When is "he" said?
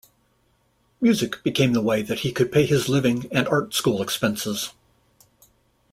2.21-2.31